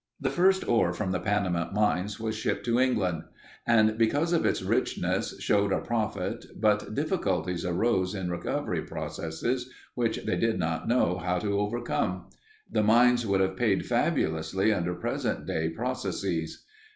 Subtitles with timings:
[0.19, 3.21] The first ore from the Panamint mines was shipped to England
[3.67, 10.25] and because of its richness showed a profit, but difficulties arose in recovery processes which
[10.25, 12.31] they did not know how to overcome.
[12.71, 16.65] The mines would have paid fabulously under present day processes.